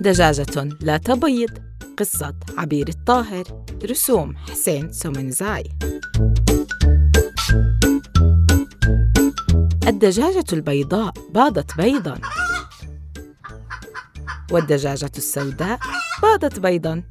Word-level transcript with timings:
دجاجة 0.00 0.68
لا 0.80 0.96
تبيض 0.96 1.50
قصة 1.98 2.34
عبير 2.58 2.88
الطاهر 2.88 3.64
رسوم 3.90 4.36
حسين 4.36 4.92
سومنزاي. 4.92 5.64
الدجاجة 9.86 10.44
البيضاء 10.52 11.12
باضت 11.34 11.76
بيضاً. 11.76 12.20
والدجاجة 14.52 15.12
السوداء 15.16 15.78
باضت 16.22 16.58
بيضاً. 16.58 17.02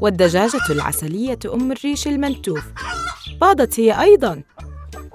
والدجاجة 0.00 0.60
العسلية 0.70 1.38
أم 1.54 1.72
الريش 1.72 2.08
الملتوف 2.08 2.64
باضت 3.40 3.80
هي 3.80 4.02
أيضاً. 4.02 4.42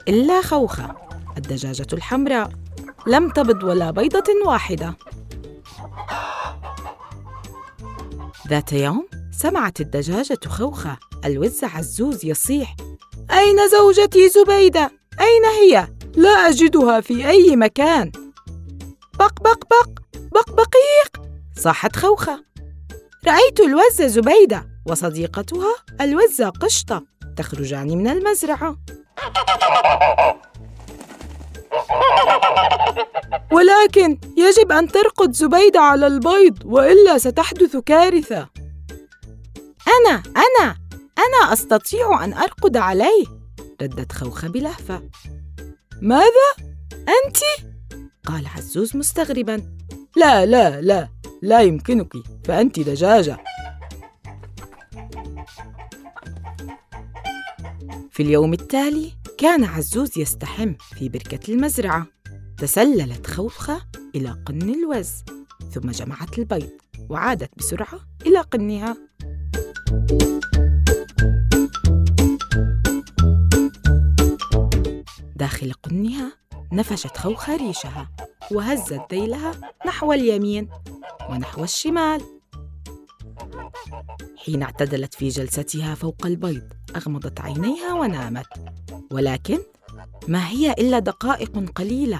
إلا 0.08 0.42
خوخة 0.42 0.96
الدجاجة 1.38 1.88
الحمراء. 1.94 2.63
لم 3.08 3.30
تبض 3.30 3.64
ولا 3.64 3.92
بيضة 3.92 4.24
واحدة. 4.46 4.96
ذات 8.48 8.74
يوم 8.74 9.08
سمعت 9.32 9.82
الدجاجة 9.82 10.40
خوخة 10.48 10.98
الوز 11.26 11.64
عزوز 11.64 12.26
يصيح 12.26 12.76
أين 13.32 13.70
زوجتي 13.70 14.30
زبيدة؟ 14.30 14.92
أين 15.20 15.46
هي؟ 15.46 15.88
لا 16.16 16.30
أجدها 16.30 17.02
في 17.02 17.30
أي 17.30 17.56
مكان. 17.56 18.12
بق 19.20 19.42
بق 19.42 19.64
بق 19.70 19.90
بق 20.32 20.50
بقيق! 20.52 21.28
صاحت 21.58 21.96
خوخة. 21.96 22.44
رأيت 23.28 23.60
الوز 23.60 24.02
زبيدة 24.02 24.68
وصديقتها 24.86 25.76
الوزة 26.02 26.50
قشطة 26.50 27.04
تخرجان 27.38 27.98
من 27.98 28.08
المزرعة. 28.08 28.78
ولكن 33.52 34.18
يجب 34.38 34.72
أن 34.72 34.88
ترقد 34.88 35.32
زبيدة 35.32 35.80
على 35.80 36.08
البيض 36.08 36.58
وإلا 36.66 37.18
ستحدث 37.18 37.78
كارثة 37.78 38.50
أنا 39.88 40.24
أنا 40.28 40.76
أنا 41.18 41.54
أستطيع 41.54 42.24
أن 42.24 42.34
أرقد 42.34 42.78
عليه 42.78 43.26
ردت 43.82 44.12
خوخة 44.12 44.48
بلهفة 44.48 45.02
ماذا؟ 46.02 46.50
أنت؟ 46.94 47.38
قال 48.26 48.48
عزوز 48.58 48.96
مستغربا 48.98 49.64
لا 50.16 50.46
لا 50.46 50.82
لا 50.82 51.08
لا 51.42 51.62
يمكنك 51.62 52.14
فأنت 52.46 52.80
دجاجة 52.80 53.38
في 58.12 58.24
اليوم 58.24 58.54
التالي 58.54 59.12
كان 59.38 59.64
عزوز 59.64 60.18
يستحم 60.18 60.74
في 60.96 61.10
بركة 61.10 61.54
المزرعة. 61.54 62.08
تسللت 62.58 63.28
خوخة 63.28 63.86
إلى 64.16 64.44
قن 64.46 64.62
الوز 64.62 65.10
ثم 65.72 65.92
جمعت 65.92 66.40
البيض 66.40 66.70
وعادت 67.10 67.50
بسرعة 67.58 68.00
إلى 68.26 68.40
قنها. 68.40 68.98
داخل 75.36 75.74
قنها 75.74 76.32
نفشت 76.74 77.18
خوخة 77.18 77.56
ريشها 77.56 78.12
وهزت 78.52 79.02
ذيلها 79.12 79.52
نحو 79.88 80.14
اليمين 80.14 80.70
ونحو 81.30 81.64
الشمال. 81.64 82.22
حين 84.38 84.64
اعتدلت 84.64 85.14
في 85.14 85.30
جلستها 85.30 85.96
فوق 85.96 86.26
البيض 86.26 86.74
أغمضت 86.96 87.42
عينيها 87.42 87.94
ونامت. 87.94 88.48
ولكن 89.12 89.60
ما 90.28 90.48
هي 90.48 90.72
إلا 90.72 91.00
دقائق 91.00 91.72
قليلة 91.76 92.20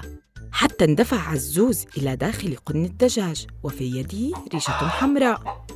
حتى 0.52 0.84
اندفع 0.84 1.28
عزوز 1.28 1.84
إلى 1.96 2.16
داخل 2.16 2.56
قن 2.66 2.84
الدجاج 2.84 3.46
وفي 3.62 3.84
يده 3.84 4.38
ريشة 4.54 4.72
حمراء. 4.72 5.66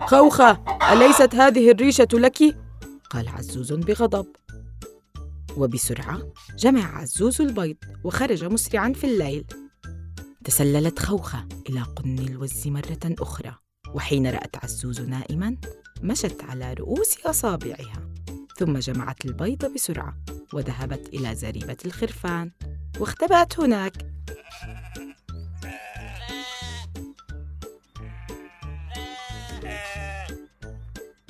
خوخة 0.00 0.64
أليست 0.92 1.34
هذه 1.34 1.70
الريشة 1.70 2.08
لك؟ 2.12 2.56
قال 3.10 3.28
عزوز 3.28 3.72
بغضب. 3.72 4.26
وبسرعة 5.56 6.32
جمع 6.58 6.98
عزوز 6.98 7.40
البيض 7.40 7.76
وخرج 8.04 8.44
مسرعا 8.44 8.92
في 8.92 9.04
الليل. 9.04 9.46
تسللت 10.44 10.98
خوخة 10.98 11.48
إلى 11.68 11.82
قن 11.82 12.18
الوز 12.18 12.68
مرة 12.68 12.98
أخرى. 13.04 13.65
وحين 13.96 14.26
رأت 14.26 14.64
عزوز 14.64 15.00
نائما 15.00 15.56
مشت 16.02 16.44
على 16.48 16.74
رؤوس 16.74 17.26
أصابعها 17.26 18.08
ثم 18.56 18.78
جمعت 18.78 19.24
البيض 19.24 19.74
بسرعة 19.74 20.16
وذهبت 20.52 21.08
إلى 21.14 21.34
زريبة 21.34 21.76
الخرفان 21.84 22.50
واختبأت 23.00 23.60
هناك. 23.60 23.92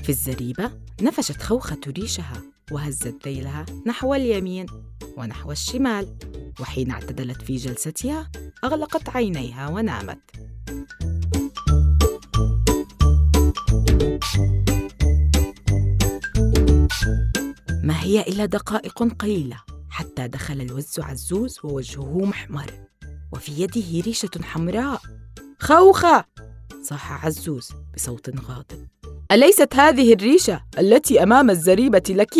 في 0.02 0.08
الزريبة 0.08 0.70
نفشت 1.02 1.42
خوخة 1.42 1.80
ريشها 1.86 2.42
وهزت 2.72 3.16
ذيلها 3.24 3.66
نحو 3.86 4.14
اليمين 4.14 4.66
ونحو 5.16 5.52
الشمال 5.52 6.16
وحين 6.60 6.90
اعتدلت 6.90 7.42
في 7.42 7.56
جلستها 7.56 8.30
أغلقت 8.64 9.08
عينيها 9.08 9.68
ونامت. 9.68 10.35
ما 17.82 18.00
هي 18.00 18.20
إلا 18.20 18.46
دقائق 18.46 19.02
قليلة 19.02 19.56
حتى 19.90 20.28
دخل 20.28 20.60
الوز 20.60 21.00
عزوز 21.00 21.58
ووجهه 21.64 22.24
محمر 22.24 22.70
وفي 23.32 23.62
يده 23.62 24.04
ريشة 24.06 24.30
حمراء. 24.42 25.00
خوخة! 25.58 26.24
صاح 26.82 27.26
عزوز 27.26 27.68
بصوت 27.94 28.30
غاضب. 28.40 28.86
أليست 29.32 29.74
هذه 29.74 30.12
الريشة 30.12 30.64
التي 30.78 31.22
أمام 31.22 31.50
الزريبة 31.50 32.02
لك؟ 32.10 32.34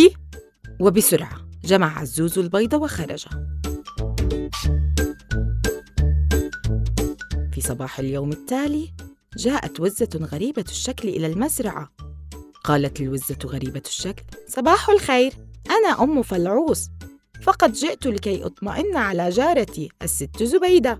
وبسرعة 0.81 1.49
جمع 1.65 1.99
عزوز 1.99 2.39
البيض 2.39 2.73
وخرج. 2.73 3.27
في 7.53 7.61
صباح 7.61 7.99
اليوم 7.99 8.33
التالي 8.33 8.93
جاءت 9.37 9.81
وزة 9.81 10.09
غريبة 10.33 10.65
الشكل 10.69 11.09
إلى 11.09 11.27
المزرعة. 11.27 11.91
قالت 12.65 13.01
الوزة 13.01 13.39
غريبة 13.47 13.83
الشكل 13.87 14.23
صباح 14.49 14.91
الخير 14.91 15.33
أنا 15.71 16.03
أم 16.03 16.23
فلعوس 16.23 16.89
فقد 17.43 17.73
جئت 17.73 18.07
لكي 18.07 18.47
أطمئن 18.47 18.97
على 18.97 19.29
جارتي 19.29 19.89
الست 20.03 20.43
زبيدة. 20.43 20.99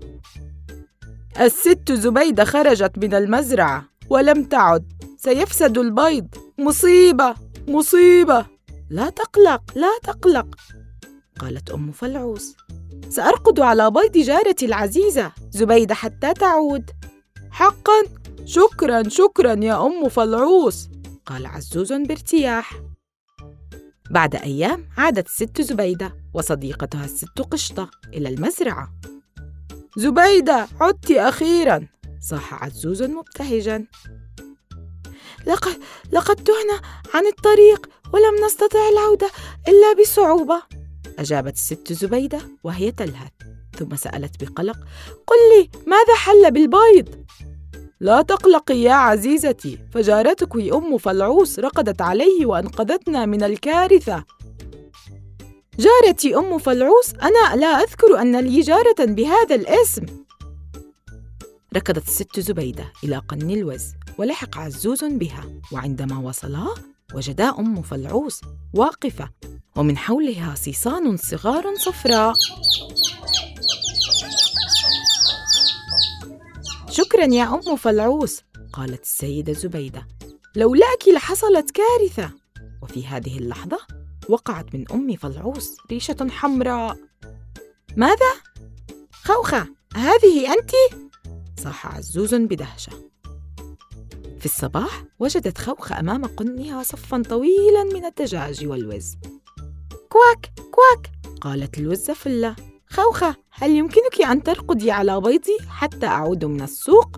الست 1.39 1.91
زبيدة 1.91 2.45
خرجت 2.45 2.97
من 2.97 3.13
المزرعة 3.13 3.85
ولم 4.09 4.43
تعد. 4.43 4.93
سيفسد 5.17 5.77
البيض. 5.77 6.27
مصيبة 6.57 7.35
مصيبة. 7.67 8.45
لا 8.89 9.09
تقلق 9.09 9.61
لا 9.75 9.91
تقلق. 10.03 10.55
قالت 11.39 11.69
أم 11.69 11.91
فلعوس 11.91 12.55
سأرقد 13.09 13.59
على 13.59 13.91
بيض 13.91 14.11
جارتي 14.11 14.65
العزيزة 14.65 15.31
زبيدة 15.51 15.95
حتى 15.95 16.33
تعود. 16.33 16.91
حقا؟ 17.51 18.03
شكرا 18.47 19.09
شكرا 19.09 19.53
يا 19.63 19.85
أم 19.85 20.09
فلعوس. 20.09 20.89
قال 21.25 21.45
عزوز 21.45 21.93
بارتياح. 21.93 22.81
بعد 24.11 24.35
أيام 24.35 24.89
عادت 24.97 25.27
الست 25.27 25.61
زبيدة 25.61 26.15
وصديقتها 26.33 27.05
الست 27.05 27.41
قشطة 27.51 27.89
إلى 28.13 28.29
المزرعة. 28.29 28.93
زبيدة 29.97 30.67
عدت 30.81 31.11
أخيرا 31.11 31.87
صاح 32.19 32.63
عزوز 32.63 33.03
مبتهجا. 33.03 33.85
لقد 35.47 35.79
لقد 36.11 36.35
تهنا 36.35 36.81
عن 37.13 37.27
الطريق 37.27 37.89
ولم 38.13 38.45
نستطع 38.45 38.89
العودة 38.89 39.29
إلا 39.67 40.01
بصعوبة 40.01 40.61
أجابت 41.19 41.53
الست 41.53 41.93
زبيدة 41.93 42.39
وهي 42.63 42.91
تلهث 42.91 43.31
ثم 43.79 43.95
سألت 43.95 44.43
بقلق 44.43 44.77
قل 45.27 45.35
لي 45.57 45.69
ماذا 45.87 46.15
حل 46.15 46.51
بالبيض؟ 46.51 47.26
لا 47.99 48.21
تقلقي 48.21 48.77
يا 48.77 48.93
عزيزتي. 48.93 49.79
فجارتك 49.91 50.55
أم 50.73 50.97
فلعوس 50.97 51.59
رقدت 51.59 52.01
عليه 52.01 52.45
وأنقذتنا 52.45 53.25
من 53.25 53.43
الكارثة. 53.43 54.23
جارتي 55.79 56.35
أم 56.35 56.57
فلعوس 56.57 57.13
أنا 57.13 57.55
لا 57.55 57.67
أذكر 57.67 58.21
أن 58.21 58.39
لي 58.39 58.61
جارة 58.61 58.95
بهذا 58.99 59.55
الاسم. 59.55 60.05
ركضت 61.75 62.07
الست 62.07 62.39
زبيدة 62.39 62.93
إلى 63.03 63.17
قن 63.17 63.51
الوز 63.51 63.83
ولحق 64.17 64.57
عزوز 64.57 65.03
بها. 65.03 65.43
وعندما 65.71 66.19
وصلا 66.19 66.67
وجدا 67.15 67.49
أم 67.59 67.81
فلعوس 67.81 68.41
واقفة 68.73 69.29
ومن 69.75 69.97
حولها 69.97 70.55
صيصان 70.55 71.17
صغار 71.17 71.75
صفراء. 71.75 72.33
شكرا 76.97 77.25
يا 77.25 77.43
أم 77.43 77.75
فلعوس 77.75 78.41
قالت 78.73 79.03
السيدة 79.03 79.53
زبيدة. 79.53 80.07
لولاك 80.55 81.07
لحصلت 81.07 81.71
كارثة. 81.71 82.31
وفي 82.81 83.07
هذه 83.07 83.37
اللحظة 83.37 83.79
وقعت 84.29 84.75
من 84.75 84.91
أم 84.91 85.15
فلعوس 85.15 85.77
ريشة 85.91 86.27
حمراء. 86.29 86.97
ماذا؟ 87.95 88.33
خوخة 89.11 89.67
هذه 89.95 90.53
أنت؟ 90.53 90.71
صاح 91.59 91.95
عزوز 91.95 92.35
بدهشة. 92.35 92.91
في 94.39 94.45
الصباح 94.45 95.03
وجدت 95.19 95.57
خوخة 95.57 95.99
أمام 95.99 96.25
قنها 96.25 96.83
صفا 96.83 97.23
طويلا 97.29 97.83
من 97.83 98.05
الدجاج 98.05 98.65
والوز. 98.65 99.15
كواك 100.09 100.53
كواك 100.71 101.11
قالت 101.41 101.77
الوزة 101.77 102.13
فلة. 102.13 102.55
خوخة 102.97 103.35
هل 103.51 103.71
يمكنك 103.71 104.21
أن 104.21 104.43
ترقدي 104.43 104.91
على 104.91 105.21
بيضي 105.21 105.57
حتى 105.69 106.05
أعود 106.05 106.45
من 106.45 106.61
السوق؟ 106.61 107.17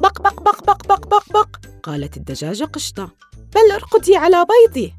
بق 0.00 0.22
بق 0.22 0.42
بق 0.42 0.64
بق 0.64 0.86
بق 0.86 1.06
بق 1.06 1.32
بق 1.32 1.48
قالت 1.82 2.16
الدجاجة 2.16 2.64
قشطة. 2.64 3.10
بل 3.54 3.72
ارقدي 3.72 4.16
على 4.16 4.46
بيضي. 4.66 4.94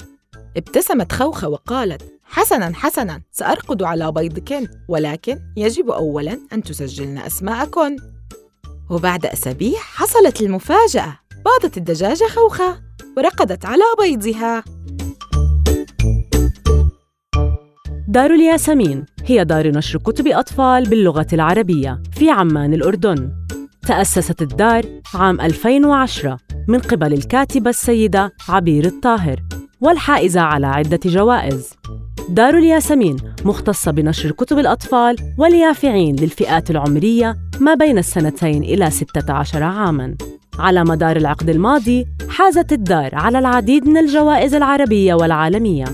ابتسمت 0.57 1.11
خوخة 1.11 1.49
وقالت 1.49 2.01
حسنا 2.23 2.73
حسنا 2.75 3.21
سأرقد 3.31 3.83
على 3.83 4.11
بيضكن 4.11 4.67
ولكن 4.89 5.39
يجب 5.57 5.89
أولا 5.89 6.39
أن 6.53 6.63
تسجلن 6.63 7.17
أسماءكن. 7.17 7.97
وبعد 8.89 9.25
أسابيع 9.25 9.79
حصلت 9.79 10.41
المفاجأة. 10.41 11.19
باضت 11.45 11.77
الدجاجة 11.77 12.27
خوخة 12.27 12.81
ورقدت 13.17 13.65
على 13.65 13.83
بيضها. 13.99 14.63
دار 18.13 18.33
الياسمين 18.33 19.05
هي 19.25 19.45
دار 19.45 19.67
نشر 19.67 19.99
كتب 19.99 20.27
أطفال 20.27 20.89
باللغة 20.89 21.27
العربية 21.33 22.01
في 22.11 22.29
عمان 22.29 22.73
الأردن. 22.73 23.31
تأسست 23.87 24.41
الدار 24.41 24.85
عام 25.13 25.41
2010 25.41 26.37
من 26.67 26.79
قبل 26.79 27.13
الكاتبة 27.13 27.69
السيدة 27.69 28.33
عبير 28.49 28.85
الطاهر 28.85 29.39
والحائزة 29.81 30.41
على 30.41 30.67
عدة 30.67 30.99
جوائز. 31.05 31.69
دار 32.29 32.57
الياسمين 32.57 33.17
مختصة 33.45 33.91
بنشر 33.91 34.31
كتب 34.31 34.59
الأطفال 34.59 35.15
واليافعين 35.37 36.15
للفئات 36.15 36.71
العمرية 36.71 37.37
ما 37.59 37.73
بين 37.73 37.97
السنتين 37.97 38.63
إلى 38.63 38.89
16 38.89 39.63
عاماً. 39.63 40.15
على 40.59 40.83
مدار 40.83 41.17
العقد 41.17 41.49
الماضي 41.49 42.05
حازت 42.29 42.73
الدار 42.73 43.15
على 43.15 43.39
العديد 43.39 43.87
من 43.87 43.97
الجوائز 43.97 44.55
العربية 44.55 45.13
والعالمية. 45.13 45.85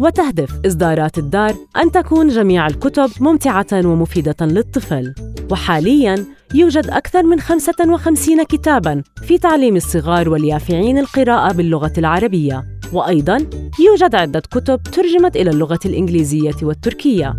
وتهدف 0.00 0.60
إصدارات 0.66 1.18
الدار 1.18 1.54
أن 1.76 1.92
تكون 1.92 2.28
جميع 2.28 2.66
الكتب 2.66 3.10
ممتعة 3.20 3.66
ومفيدة 3.72 4.36
للطفل. 4.40 5.14
وحالياً 5.50 6.24
يوجد 6.54 6.86
أكثر 6.90 7.22
من 7.22 7.40
55 7.40 8.42
كتاباً 8.42 9.02
في 9.22 9.38
تعليم 9.38 9.76
الصغار 9.76 10.28
واليافعين 10.28 10.98
القراءة 10.98 11.52
باللغة 11.52 11.92
العربية. 11.98 12.64
وأيضاً 12.92 13.38
يوجد 13.86 14.14
عدة 14.14 14.40
كتب 14.40 14.82
ترجمت 14.82 15.36
إلى 15.36 15.50
اللغة 15.50 15.80
الإنجليزية 15.86 16.56
والتركية. 16.62 17.34